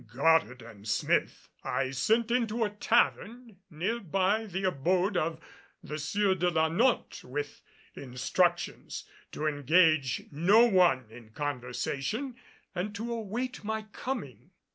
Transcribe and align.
Goddard 0.07 0.63
and 0.63 0.87
Smith 0.87 1.47
I 1.63 1.91
sent 1.91 2.31
into 2.31 2.63
a 2.63 2.71
tavern 2.71 3.57
near 3.69 3.99
by 3.99 4.47
the 4.47 4.63
abode 4.63 5.15
of 5.15 5.39
the 5.83 5.99
Sieur 5.99 6.33
de 6.33 6.49
la 6.49 6.69
Notte 6.69 7.23
with 7.23 7.61
instructions 7.93 9.05
to 9.31 9.45
engage 9.45 10.23
no 10.31 10.65
one 10.65 11.05
in 11.11 11.29
conversation 11.29 12.35
and 12.73 12.95
to 12.95 13.13
await 13.13 13.63
my 13.63 13.83
coming. 13.91 14.49